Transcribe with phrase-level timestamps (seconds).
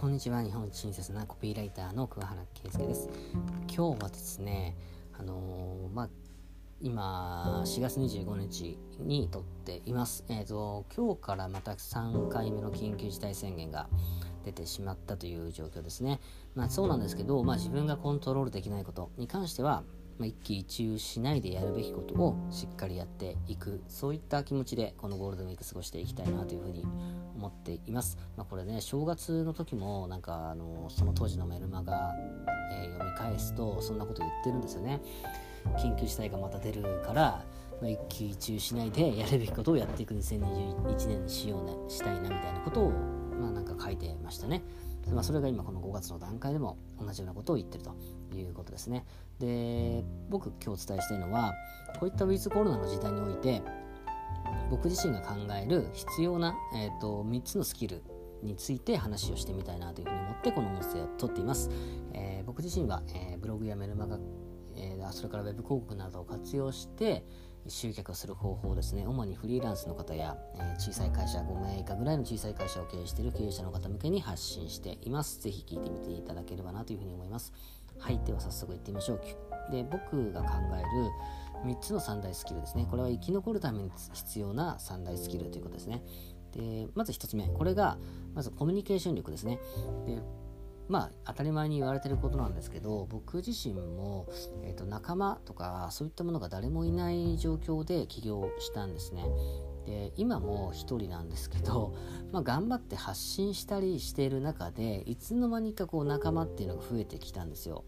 [0.00, 0.44] こんにちは。
[0.44, 3.08] 日本親切なコピーライターの桑原圭介です。
[3.66, 4.76] 今日はですね
[5.18, 6.08] あのー、まあ
[6.80, 10.24] 今4月25日に撮っています。
[10.28, 13.88] えっ、ー、と今日からまた3回目の緊急事態宣言が
[14.44, 16.20] 出てしまったという状況ですね。
[16.54, 19.82] まあそうなんですけどまあ自分がコントロールできないことに関しては
[20.18, 26.84] まあ、一喜一憂しないでやるべきことをしっかりやっていくそういった気持ちでこのゴールデンウィーク過ごしていきたいなというふうに
[27.36, 32.14] 思っています、まあ、これね正月の時もなんかあのその当時のメルマガ、
[32.72, 35.00] えー、読み返すとそんなこと言ってるんですよね
[35.78, 37.44] 緊急事態がまた出るから
[37.80, 42.90] ま、一喜一憂しないでやるべきことをやっていく2021年にしようねしたいなみたいなことを
[43.40, 44.62] まあなんか書いてましたね。
[45.12, 47.94] まあ、それが今この5月の段階でも同じようなことを言ってると
[48.36, 49.06] いうことですね。
[49.38, 51.54] で僕今日お伝えしたいのは
[51.98, 53.62] こういったウィズコロナの時代において
[54.70, 58.02] 僕自身が考える必要な、えーと、3つのスキル
[58.42, 61.70] について話をしてみたいなというふうに思ってこの音声を撮っています。
[62.12, 64.18] えー、僕自身は、えー、ブログやメルマガ、
[64.76, 67.24] えー、それからウェブ広告などを活用して
[67.66, 69.06] 集客をする方法ですね。
[69.06, 75.40] 主にフリーランスの方や、えー、小さい会社5名以下ぐらいの小さい会社を経営している経営者の方向けに発信しています。
[75.40, 77.52] ぜひ聞いてみていただければなというふうに思います。
[77.98, 79.20] はいでは早速いってみましょう。
[79.72, 82.86] で僕が考える3つの三大スキルですね。
[82.88, 86.02] これは生き残るために必要な三大スキルということですね。
[86.52, 87.98] でまず1つ目これが
[88.34, 89.58] まずコミュニケーション力ですね。
[90.06, 90.22] で
[90.88, 94.26] まあ当たり前に言われてることなんですけど僕自身も、
[94.62, 99.24] えーと、仲間とかそういったものが誰もいない状況で起業したんですね。
[99.88, 101.94] で今も一人なんですけど、
[102.30, 107.84] まあ、頑張って発信したりしている中でいつの間にかこう仲間っていうのが増えてきたんですよ。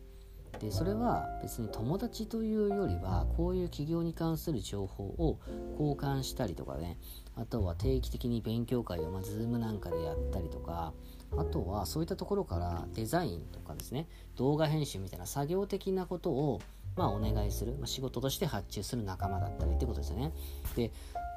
[0.60, 5.38] でそれは別に友達というよりはこういう企業に関する情報を
[5.72, 6.98] 交換したりとかね
[7.36, 10.92] あとは定期的に勉強会を、まあ、Zoom なんかでやったりとか
[11.36, 16.60] あとはそういったところからデザインとかですね動画編集みたいな作業的なことを
[16.96, 20.32] まあお願いする、まあ、仕事として発注する仲間だったりってことですよね。
[20.76, 20.90] で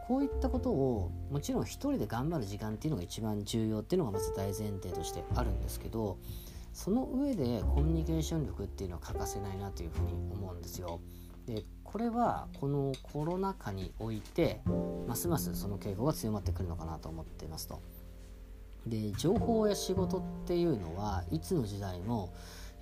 [0.08, 6.18] こういったことをもちろん一人で頑張る時間っていうのが一番重要っていうのがまず大前提としてあるんですけど
[6.74, 11.00] その上でコミュニケーション力っていうのは欠かせないなというふうに思うんですよ
[11.46, 14.62] でこれはこのコロナ禍において
[15.08, 17.82] ますますその傾向が強まってくるのかなと思っていますと。
[18.88, 22.34] で情報や仕事っていうのはいつの時代も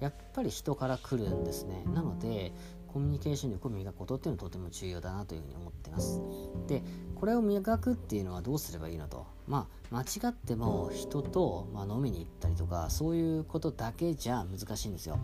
[0.02, 1.84] やっぱり人から来るんですね。
[1.94, 2.52] なので
[2.88, 6.20] コミュニケーション力を磨くことっていうのはとても重要だなというふうに思ってます。
[6.68, 6.84] で
[7.16, 9.28] これを磨くっていうのはどうすればいいのと。
[9.48, 15.20] まあ間違っても人と、ま、飲みに行ったりとかそういうことだけじゃ難しいんですよ。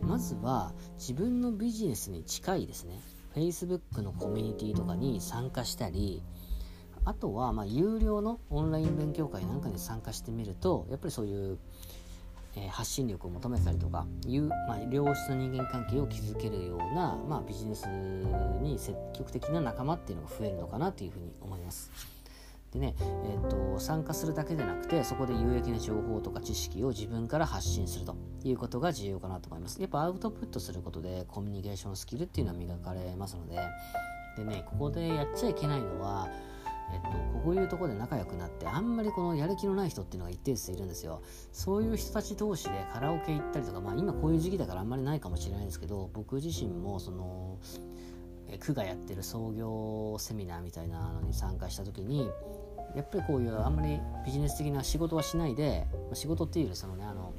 [0.00, 3.00] まずは自分のビジネスに近いですね。
[3.34, 6.22] Facebook のコミュニティとかに参加したり
[7.04, 11.58] あとは、ま有料のオンライン勉強会なんかに参加してみるとやっぱりそういう、
[12.58, 17.86] えー、発信力を求めたりとかいう、まあ、良質な人間関係を築けるような、まあ、ビジネス
[18.60, 21.90] に積極的な仲間っていうのが増えるのかなというふうに思います。
[22.72, 28.14] でね、えーと、参加するだけでなくてそこで有益な情報とか知識を自分から発信すると
[28.44, 33.56] いうことが重要かなと思いますやっぱアウトプットすることでコミュニケーションスキルっていうのは磨かれますので
[34.36, 36.28] でねここでやっちゃいけないのは
[36.92, 37.08] えっと、
[37.44, 41.22] こういうとこで仲良くなってあんまりこのやる気のない人っていうのが一定数いるんですよ
[41.52, 47.58] そういう人たち同士でカラオケ行ったりとかまあ今こういう時期だからあんまりないかもしれないんですけど僕自身もその
[48.60, 52.30] 区がやってる創業セミナーみたいなのに参加した時に
[52.96, 57.34] やっぱりこういうあんまりビジネス的な仕事はしないで仕事っていうよりそのねあの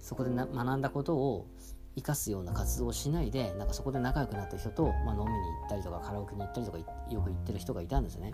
[0.00, 1.46] そこで学んだことを
[1.94, 5.30] 生かすような活動をしないでなんかそこで仲良くなった人と、まあ、飲みに
[5.60, 6.84] 行ったりとかカラオケに行ったりとかよ
[7.20, 8.32] く行ってる人がいたんですよね。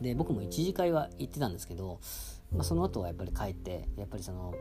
[0.00, 1.98] で僕も1次会は行ってたんですけど、
[2.52, 4.54] まあ、その後はやっぱり帰ってやっぱりその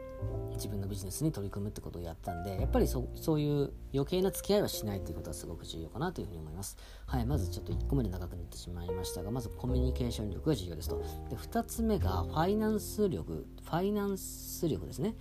[0.53, 6.77] 自分のビジネスに取り組むってことをやったんでやっぱりそそういう余計な付き合いはしないっていうことはすごく重要かなというふうに思います。
[7.05, 10.97] はいまずちょっと1個目で長くなってしまいましたがまずコミュニケーション力が重要ですと。
[11.29, 15.15] で2つ目がファイナンス力ファイナンス力ですね。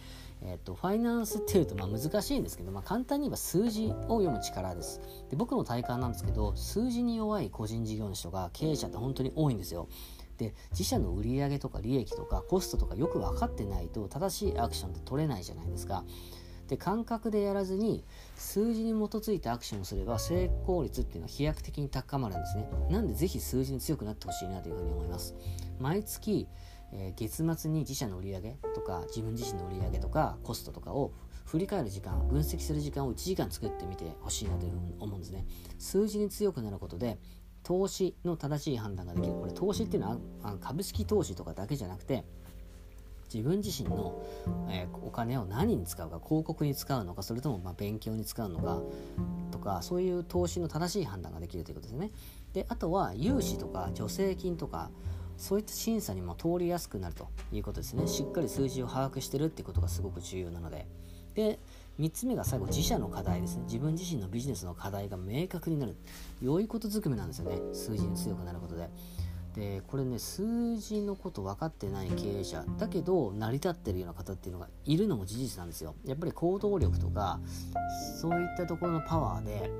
[0.46, 5.00] えーと、ファイナンスっていうとまあ難しいんですけど、まあ、簡単に言えば数字を読む力です。
[5.30, 9.88] で僕の体感なんですけど数字に弱い個人事業主とか経営者って本当に多いんですよ。
[10.36, 16.04] で自社の売上とか利益とかコストとかよく分かってないと正しいアクションって取れないじゃないですか。
[16.68, 18.04] で感覚でやらずに
[18.36, 22.68] 数字に基づいてアクションをすれば成功率っていうのは飛躍的に高まるんですね。
[22.90, 25.34] なんでぜひ数字に強くなってほしいなというふうに思います。
[25.78, 26.48] 毎月
[26.94, 28.40] えー、月末に自社の売上
[28.74, 31.12] とか自分自身の売上とかコストとかを
[31.44, 35.44] 振り返る時間分析する時間を1時間作ってみてほしいなというふうに思うんですね。
[35.78, 37.18] 数字に強くなることで
[37.64, 39.34] 投資の正しい判断ができる。
[39.34, 42.24] これ投資っていうのは株式投資とかだけじゃなくて
[43.34, 44.22] 自分自身の、
[44.70, 48.80] えー、お金を何に使うか広告に使うのかそれともま勉強に使うのか
[49.50, 52.10] とかそういう投資の正しい判断ができるということですね。
[52.52, 54.90] であとは融資とか助成金とか
[55.36, 58.06] そういった審査にも通りやすくなるということですね。
[58.06, 60.86] しっかり数字を把握してるってことがすごく重要なので。
[61.34, 61.58] で
[61.98, 63.64] 3つ目が最後自社の課題ですね。
[63.64, 65.96] 自分自身のビジネスの課題が明確になる。
[66.42, 67.58] 良いことずくめなんですよね。
[67.72, 68.90] 数字に強くなることで。
[69.54, 72.64] でこれね数字のこと分かってない経営者。
[72.78, 75.94] だけど成り立ってるような方っていうのがいるのも事実なんですよ。
[76.04, 77.38] やっぱり行動力とか
[78.20, 79.70] そういったところのパワーで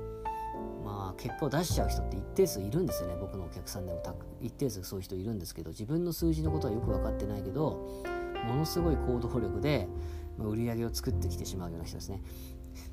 [0.85, 3.17] まあ結果を出しちゃう人って一定数いるんですよね。
[3.19, 4.01] 僕のお客さんでも
[4.39, 8.03] 一定数そういう人いるんですけど自分の数字のことはよく分かってないけど
[8.45, 9.89] ものすごい行動力で
[10.37, 12.21] まあ売り上げを作ってきてしまうような人ですね。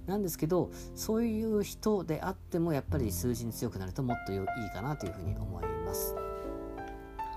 [0.07, 4.39] なんですけどそういう人であってもやっぱり数字に強くなるともっといい
[4.73, 6.15] かなというふうに思います。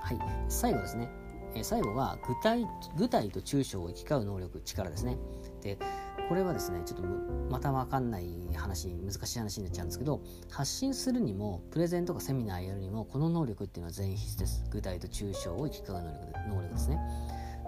[0.01, 0.19] はい。
[0.49, 1.09] 最後ですね。
[1.55, 2.67] え最後は具体
[2.97, 5.17] 具体と抽象を行き交う能力力ですね。
[5.61, 5.79] で
[6.27, 7.05] これはですねちょっと
[7.49, 14.65] また分かんない話難しい話になっちゃうんですけど発信するにもプレゼンとかセミナーやるにもこの能力っていうのは全必須です。
[14.69, 16.99] 具体と抽象を行き交う能力能力ですね。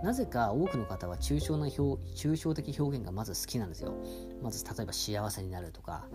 [0.03, 1.81] なぜか多くの方は抽象な表
[2.13, 3.93] 抽象的表現がまず好きなんですよ
[4.41, 6.05] まず例えば幸せになるとか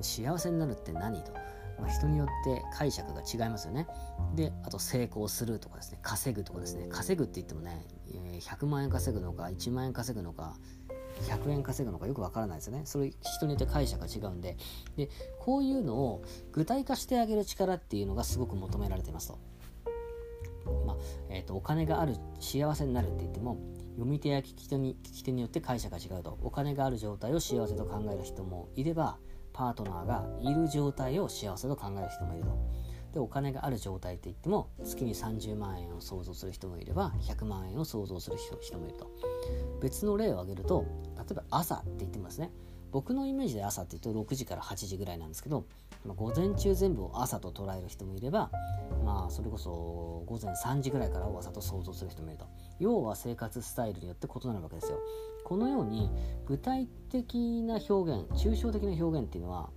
[0.00, 1.32] 幸せになるって何と
[1.80, 3.88] まあ、人によって解釈が違いますよね。
[4.36, 7.84] で、あと成功するとかですね、稼ぐとかですね、稼ぐって言ってもね、
[8.40, 10.56] 100万円稼ぐのか、1万円稼ぐのか、
[11.22, 12.82] 100円稼ぐのかよくわからないですよね。
[12.84, 14.56] それ人によって解釈が違うんで
[14.96, 15.08] で
[15.38, 19.38] こういうのを具体化してあげる力っていうのがすごく求められていますと。
[20.86, 20.96] まあ
[21.30, 23.58] えーと、お金がある幸せになるって言っても
[23.94, 29.18] 読み手や聞き手に聞き手によって解釈が違うとお金がある状態を幸せと考える人もいれば
[29.52, 32.84] パートナーがいる状態を幸せと考える人もいると。
[33.14, 39.08] でお金がある状態って言っても月に30万円を想像する人もいれば100万円を想像する人もいると。
[39.80, 40.84] 別の例を挙げると
[41.16, 42.50] 例えば朝って言ってますね。
[42.94, 45.66] 僕のイメージで朝って言うと6時から8時ぐらいなんですけど、
[46.06, 48.52] まあ、午前中全部を朝と捉える人もいれば
[49.04, 52.46] まあそれこそ午前3時ぐらいからを朝と想像する人もいると。
[52.78, 55.00] 要は生活スタイルによって異なるわけですよ。
[55.44, 56.08] このように
[56.46, 59.70] 具体的な表現抽象的な表現っていうのは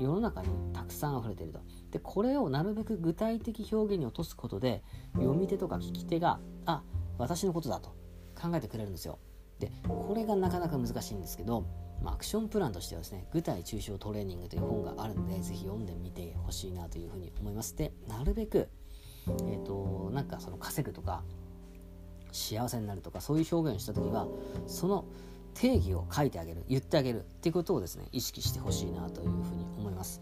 [0.00, 1.60] 世の中にたくさん溢れていると。
[1.92, 4.82] でこれをなるべく具体的表現に落とすことで
[5.14, 6.82] 読み手とか聞き手があ
[7.18, 7.90] 私のことだと
[8.34, 9.20] 考えてくれるんですよ。
[9.60, 11.64] でこれがなかなか難しいんですけど、
[12.04, 17.74] まあ、アクションプランとしてはですね具体抽象トレーニングという本があるのでぜひ読んでみてほしいなというふうに思います。
[17.76, 18.68] でなるべく
[19.26, 21.22] えっ、ー、となんかその稼ぐとか
[22.30, 24.28] 幸せになるとかそういう表現をした時は
[24.66, 25.06] その
[25.54, 30.20] 定義を書いてあげる言ってあげるっていうことをですね意識してほしいなというふうに思います。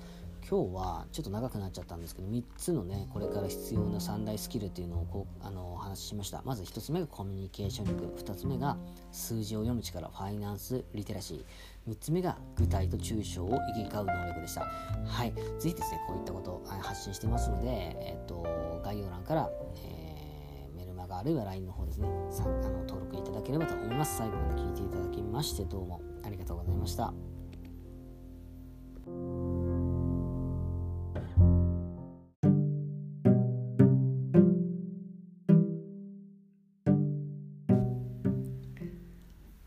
[0.53, 6.43] 今日はちょっと長くなっちゃったんですけど3つのねこれから必要な3大スキルっていうのをこうあのお話ししました。
[6.45, 8.15] まず1つ目がコミュニケーション力。
[8.19, 8.77] 2つ目が
[9.13, 10.09] 数字を読む力。
[10.09, 11.91] ファイナンスリテラシー。
[11.91, 14.67] 3つ目が具体と抽象を行き交う能力でした。
[15.07, 15.33] はい。
[15.59, 24.19] 是非ですねこういったことを発信してますので、えっと、概要欄から、えー、メルマガあるいは LINE の方ですねさあの登録いただければと思います。
[24.19, 27.15] 最後まで聞いていただきましてどうもありがとうございました。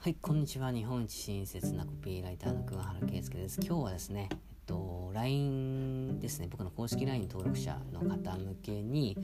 [0.06, 0.72] はい、こんにちは。
[0.72, 3.60] 日本一親切なコピーライターの桑原圭介です。
[3.60, 9.18] 今日はですね、えっと、LINE ですね、僕の公式 LINE 登録者の方向けに、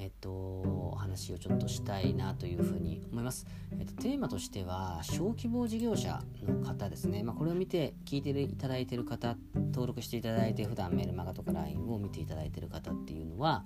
[0.00, 3.46] えっと、話をちょっとしたいなというふうに思います。
[3.72, 7.24] えっと、テーマとしては、小規模事業者の方ですね。
[7.24, 13.64] まあ、これを見て聞いていただいている方、登録していただいて、普段メールマガとか LINE を見ていただいている方っていうのは、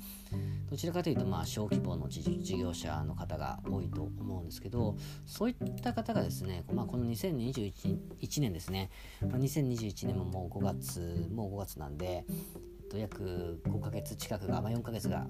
[0.70, 2.22] どちらかというと、まあ、小規模の事
[2.56, 4.96] 業者の方が多いと思うんですけど、
[5.26, 12.24] そういった方がですね、まあ、この2021年ですね、まあ、2021年ももう5月、もう5月なんで、
[12.92, 15.26] と約5ヶ月近くが、まあ、4ヶ月が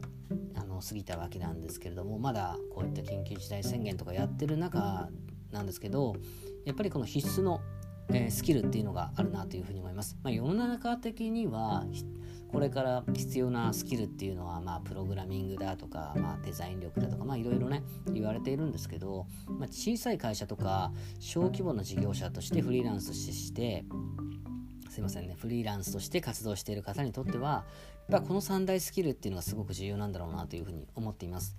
[0.56, 5.08] あの過ぎたわけなんですけれどもまだこういった緊急事態宣言とかやってる中
[5.52, 6.16] なんですけど
[6.64, 7.60] やっぱりこの必須の、
[8.10, 10.16] えー、スキルっていうのがあるなというふうに思います。
[10.22, 11.84] まあ、世の中的には
[12.48, 23.84] これから必要なスキルっていうのは、まあ、プログラミングだとか、まあ、デザイン力だとか、まあ、いろいろね言われているんですけど、まあ、小さい会社とか小規模な事業者としてフリーランスして
[24.92, 25.34] すいませんね。
[25.38, 27.64] フリーランスとして活動している方にとっては
[28.10, 31.56] やっぱこの3大スキルっていうのがすごく重要なんだろうなというふうに思っています。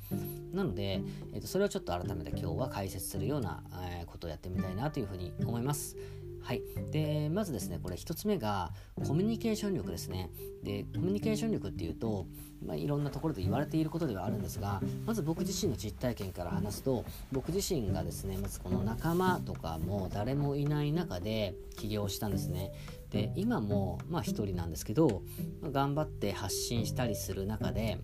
[0.54, 1.02] なので、
[1.34, 5.98] えー、とそれをちょっと改めて今日は解説するような、えー、ことをやってみたいなというふうに思います。
[6.44, 6.62] はい、
[6.92, 8.72] でまずですねこれ1つ目が
[9.08, 10.30] コミュニケーション力ですね。
[10.62, 12.28] でコミュニケーション力っていうと、
[12.66, 22.72] まあ、いろんなところで言われていることではあるんですがまず僕自身の実体験から話すと僕自身がですねまずこの仲間とかも誰もいない中で起業したんですね
[23.14, 25.22] で今もまあ1人なんですけど、
[25.62, 28.00] まあ、頑張って発信したりする中で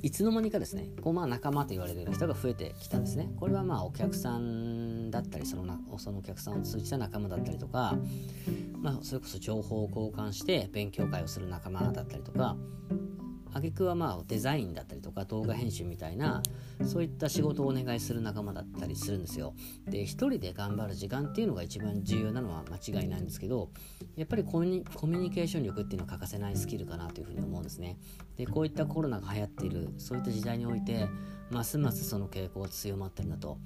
[0.00, 3.30] いつの間にかですねこうまあ仲間と言われるような人が増えてきたんですね。
[3.36, 7.94] これはまあお客さんだったりそのなそのお客さんを通じた仲間だったりとか、
[8.80, 12.56] まあ、それこそ情報を交換して勉強会をする仲間だったりとか
[13.58, 16.42] 挙句はまあデザインだったりとか動画編集みたいな
[16.84, 19.54] そういった仕事をお願いする仲間だったりするんですよ。
[19.86, 23.70] で一人で頑張る時間っていうのが一番重要なのは間違いないんですけど
[24.16, 27.98] やっぱりコミュニケーション力っていうのは欠かせないスキルかなというふうに思うんですね。
[28.36, 31.08] でこういったコロナが流行っているそういった時代において
[31.50, 33.58] ますますその傾向が強まってるんだと。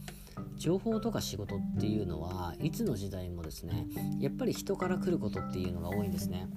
[0.57, 3.87] 情報とか仕事っていうのはいつの時代もですね
[4.19, 6.49] やっぱり人から来ることっていうのが多いんですね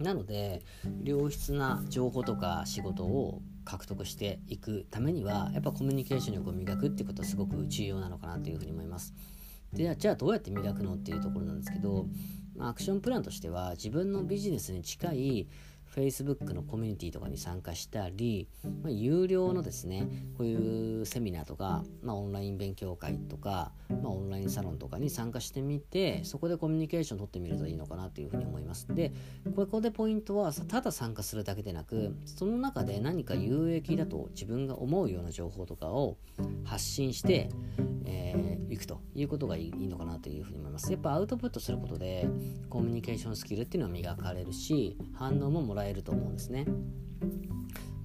[0.00, 0.62] なので
[1.04, 9.14] 良質な情報とか仕事を獲得していくためにはやっぱコミュニケーション力を磨くってことはすごく重要なのかなというふうに思います。
[9.72, 12.06] でじゃあどうやって磨くのっていうところなんですけど、
[12.56, 15.48] まあ、アクションプランとしては自分のビジネスに近い
[15.96, 18.48] Facebook のコミュニティとかに参加したり、
[18.82, 28.86] まあ、有料のですねこういうセミナーとか、まあ、オンライン勉強会とか、まあ、オンラインサロンとかに参加してみてそこでコミュニケーションを取ってみるといいのかなというふうに思います。
[28.94, 29.12] で
[29.54, 36.18] ここでポイントはただ参加するだけでなくその中で何か有益だと自分が思うような情報とかを
[36.64, 37.48] 発信して、
[38.04, 40.92] えー、いくということがいいのかなというふうに思います。
[40.92, 42.28] やっぱアウトプットすることで
[42.68, 46.66] コミュニケーションスキルっていうのは磨かれるし反応ももらえると思うんですね。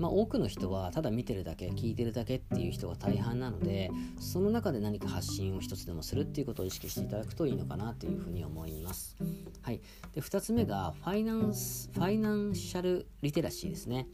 [0.02, 9.16] まあ、多くの人はただ見てるだけ聞いてるだけっていう人が大半なのでその中で何か発信を一つでもするっていうことを意識していただくといいのかなというふうに思います。
[9.62, 9.80] はい、
[10.16, 14.08] で2つ目がファイナンスファイナンシャルリテラシーですね。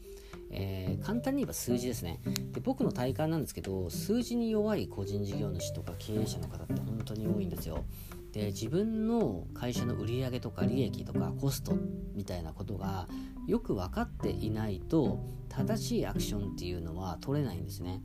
[0.51, 2.21] えー、簡単に言えば数字ですね
[2.53, 7.83] で僕の体感なんですけど数字に弱い個人事業主とか経営者の方って本当に多いんですよ
[8.31, 11.77] で自分の会社の売上とか利益とかコスト
[12.13, 13.07] みたいなことが
[13.47, 15.19] よく分かっていないと
[15.49, 18.01] 正しいアクションっていうのは取れないんですね。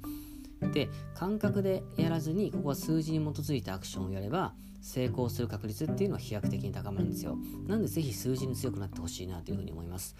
[0.72, 7.36] で感覚でやらずにここは数字に基づいたアクションをやれば成功する確率っていうのは飛躍的に高まるんですよ。
[7.66, 10.16] なんでぜひ数字に強くなってほしいなというふうに思います。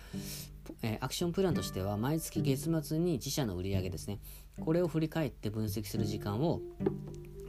[0.83, 4.21] えー、アクションプランとしては毎月月末に自社の売り上げですね
[4.61, 6.61] これを振り返って分析する時間を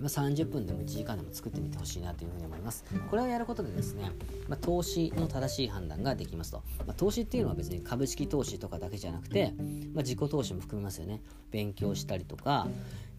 [0.04, 2.84] ま、30分でも1時間でも作ってみてほしいなというふうに思います。
[3.10, 4.12] これをやることでですね、
[4.48, 6.62] まあ、投資の正しい判断ができますと。
[6.86, 9.54] まあ、投資っていうのは別に株式投資とかだけじゃなくて、
[9.94, 11.22] ま自己投資も含みますよね。
[11.52, 12.68] 勉強したりとか、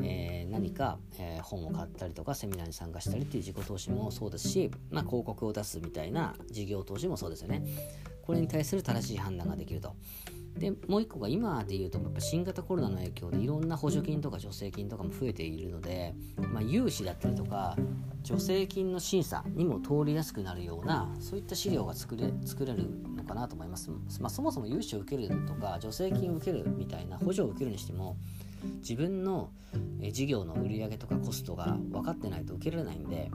[0.01, 7.63] えー、何か、えー、本を買ったりとかセミナーに参加したりっていう自己投資もそうですし、まあ、広告を出すみたいな事業投資もそうですよね。
[8.23, 9.95] これに対する正しい判断ができると。
[10.59, 16.15] でもう一個が今で言うとやっぱ新型コロナの影響でいろんな補助金とか助成金とかも増えているので、
[16.53, 17.77] まあ、融資だったりとか
[18.23, 28.17] 助成金の審査にも通りやすくなるようなそういった資料が作れ作れるのかなと思います、まあ、そもそも融資を受けるとか助成金を受けるみたいな補助を受けるにしても
[28.77, 29.51] 自分の
[30.13, 33.31] 事業の売り上げとかコストが分かってないと受けられないんで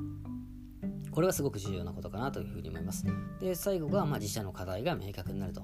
[1.12, 3.06] これはすごく重要なことかなというふうに思います。
[3.40, 5.64] で、最後が、まあ、自社の課題が明確になると。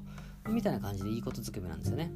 [0.50, 2.12] みたいな感じでいいことずくめなんですよね。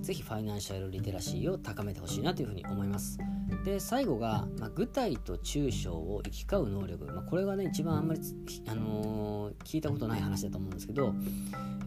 [0.00, 3.18] ぜひファイナンシャルリテラシーを高めてほしいなというふうに思います。
[3.64, 7.04] で、最後が、まあ、具体と抽象を行き交う能力。
[7.04, 8.20] まあ、これがね、一番あんまり、
[8.66, 11.14] あのー、聞いたことない話だと思うんですけど、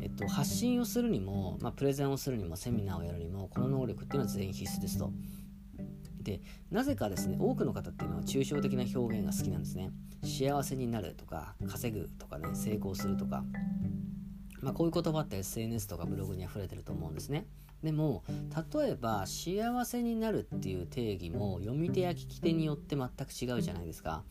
[0.01, 5.12] えっと、発信をするにも、まあ、プレゼンをするにも、セミナーをやるにも、この能力っていうのは全員必須ですと。
[6.27, 6.41] で
[6.72, 9.91] なぜかですね多くの方っていうのは抽象的な表現が好きなんですね
[10.24, 13.46] 幸せになるとか稼ぐとかね成功するとか
[14.60, 17.46] まあ、こういう言葉って SNS とかブログに溢れてると思うんですね。
[17.84, 18.24] でも
[18.74, 24.24] 例えば幸せになるっていう定義も読み手や聞き手によって全く違うじゃないですか。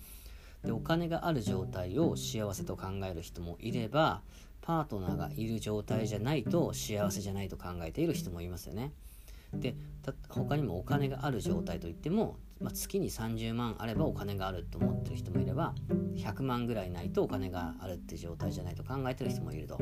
[0.64, 4.22] でお金がある状態を幸せと考える人もいれば
[4.62, 8.92] パートナーがいる状態じゃないと幸せじゃないと考えている人もいますよね。
[9.52, 9.76] で
[10.28, 15.74] 他にもお金がある状態といってもまあ、月に30万あればお金があると思ってる人もいれば
[16.16, 19.78] 100万ぐらいないとお金があるって状態じゃないと考えてる人もいると。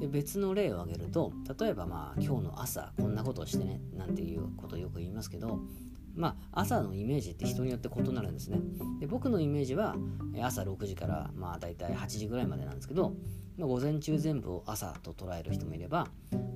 [0.00, 5.60] で別の例を挙げると例えばまあ今日の朝こんなことをしてねなんていうことをよく言いますけど
[6.14, 8.58] まあ、朝のイメージって人によって異なるんですね。
[9.00, 9.96] で僕のイメージは
[10.42, 13.14] 朝6時からまあ大体8時ぐらいまでなんですけど
[13.58, 16.08] まあ、午前中全部を朝と捉える人もいれば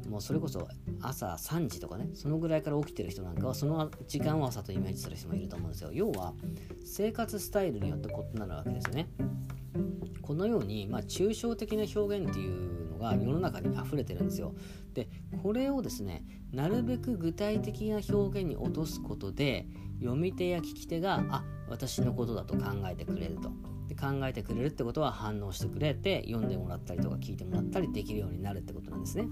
[0.08, 0.68] もうそれこそ
[1.00, 5.90] 朝3時とかねそのぐらいから起きてる人なんかはその時間を朝とイメージする人もいると思うんですよ。
[5.92, 6.34] 要は
[6.84, 9.08] 生活スタイルによって異なるわけですよね。
[10.20, 14.54] このように、まあ、抽象的な表現っていうのが世の中に溢れてるんですよ。
[14.94, 15.08] で
[15.42, 19.66] これをですねなるべく具体的な表現に落とすことで
[20.00, 23.52] 読み手や聞き手があ私のことだと考えてくれると。
[23.90, 29.26] で考えてくれるってことは反応してくれて読んでもらったりとか聞いてもらったりできるようになるってことなんですね。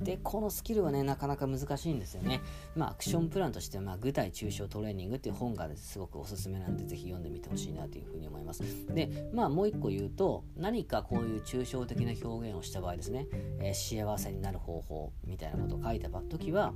[0.00, 2.42] でこのスキルはねなかなか難しいんですよね。
[2.74, 8.62] まあアクションプランとしては、まあ、具体抽象トレーニングっていう本がすごくおすすめなんでぜひ読んでみてほしいなというふうに思います。
[8.92, 13.26] でまあもう一個言うと何かこういう抽象的な表現をした場合ですね、
[13.60, 16.74] えー、幸せになる方法みたいなことを書いた時は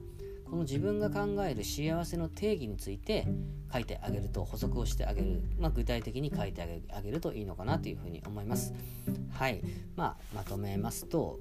[0.51, 3.27] この自分が考える幸せの定義について
[3.73, 8.75] 書いてあげると補足をしてあげる、まあ、具体的に書いてあげるといいのかなというふうに思います。
[9.33, 9.63] はい。
[9.97, 11.39] まあまとめますと、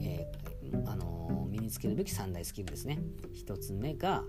[0.00, 0.48] えー
[0.86, 2.98] あの身につけるべき3大スキルですね。
[3.34, 4.22] 1つ目が、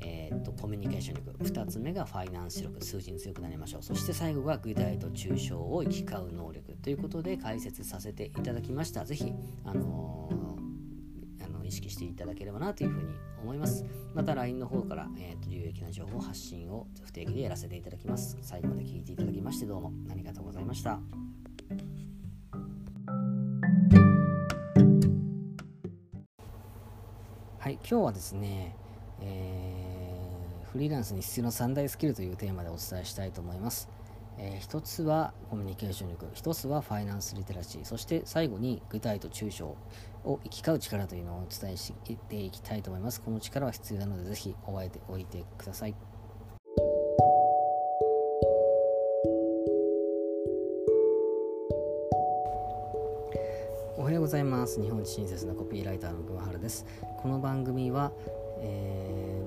[0.00, 1.32] えーと、コミュニケーション力。
[1.44, 2.84] 2つ目がファイナンス力。
[2.84, 3.82] 数字に強くなりましょう。
[3.82, 6.72] そして最後が具体と抽象を行き交う能力。
[6.82, 9.04] ということで解説させていただきました。
[9.04, 9.32] 是非
[9.64, 10.49] あのー、
[11.70, 13.84] 意識していただければなというふうに思います。
[14.12, 18.36] また LINE の方から、えーと有益な情報発信を不定期でやらせていただきます。
[18.42, 20.98] 最後まで聞いていただきましてどうもありがとうございました。
[27.60, 28.74] はい今日はですね、
[29.20, 33.88] えー、フリーランスに必要な3大スキルというテーマでお伝えしたいと思います、
[34.42, 39.66] えー、1つはコミュニケーション力1つはファイナンスリテラシーそして最後に具体と抽象
[40.24, 41.92] を行き交う力というのをお伝えし
[42.28, 43.20] ていきたいと思います。
[43.20, 45.94] この力は必要なのでぜひ覚えておいてください。
[53.96, 54.80] おはようございます。
[54.80, 56.86] 日本親切なコピーライターの熊原です。
[57.18, 58.12] この番組は、
[58.60, 59.42] え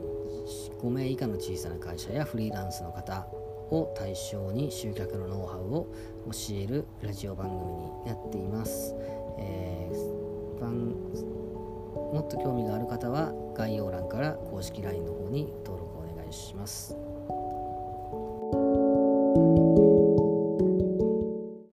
[0.48, 3.28] ー、5名以下の小さな会社やフリーランスの方
[3.74, 5.88] を対象に集客のノウハウを
[6.28, 8.96] 教えるラジオ番組になっています、
[9.40, 10.14] えー、
[12.14, 16.96] もっと興味がある方は概要欄から公式 LINE の方に登録お願いします。